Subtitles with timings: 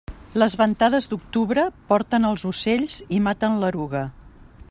[0.43, 4.05] Les ventades d'octubre porten els ocells i maten l'eruga.